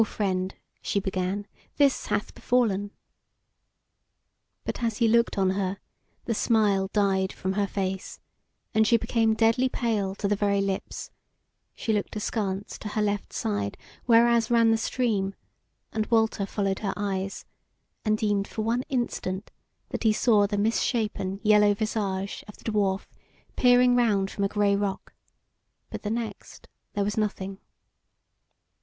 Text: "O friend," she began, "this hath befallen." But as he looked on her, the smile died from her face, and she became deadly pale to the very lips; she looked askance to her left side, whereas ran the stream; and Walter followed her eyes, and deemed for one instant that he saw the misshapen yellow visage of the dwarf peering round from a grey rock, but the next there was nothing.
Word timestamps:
"O 0.01 0.03
friend," 0.03 0.55
she 0.81 0.99
began, 0.99 1.45
"this 1.77 2.07
hath 2.07 2.33
befallen." 2.33 2.89
But 4.63 4.81
as 4.81 4.97
he 4.97 5.07
looked 5.07 5.37
on 5.37 5.51
her, 5.51 5.77
the 6.25 6.33
smile 6.33 6.87
died 6.91 7.31
from 7.31 7.53
her 7.53 7.67
face, 7.67 8.19
and 8.73 8.87
she 8.87 8.97
became 8.97 9.35
deadly 9.35 9.69
pale 9.69 10.15
to 10.15 10.27
the 10.27 10.35
very 10.35 10.59
lips; 10.59 11.11
she 11.75 11.93
looked 11.93 12.15
askance 12.15 12.79
to 12.79 12.87
her 12.87 13.01
left 13.03 13.31
side, 13.31 13.77
whereas 14.07 14.49
ran 14.49 14.71
the 14.71 14.77
stream; 14.77 15.35
and 15.93 16.07
Walter 16.07 16.47
followed 16.47 16.79
her 16.79 16.95
eyes, 16.97 17.45
and 18.03 18.17
deemed 18.17 18.47
for 18.47 18.63
one 18.63 18.81
instant 18.89 19.51
that 19.89 20.01
he 20.01 20.11
saw 20.13 20.47
the 20.47 20.57
misshapen 20.57 21.39
yellow 21.43 21.75
visage 21.75 22.43
of 22.47 22.57
the 22.57 22.71
dwarf 22.71 23.05
peering 23.55 23.95
round 23.95 24.31
from 24.31 24.45
a 24.45 24.49
grey 24.49 24.75
rock, 24.75 25.13
but 25.91 26.01
the 26.01 26.09
next 26.09 26.67
there 26.93 27.03
was 27.03 27.17
nothing. 27.17 27.59